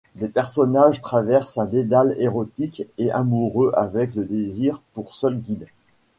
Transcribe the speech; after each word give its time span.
Des 0.15 0.29
personnages 0.29 0.99
traversent 0.99 1.59
un 1.59 1.67
dédale 1.67 2.15
érotique 2.17 2.87
et 2.97 3.11
amoureux 3.11 3.71
avec 3.75 4.15
le 4.15 4.25
désir 4.25 4.81
pour 4.95 5.13
seul 5.13 5.37
guide. 5.37 5.67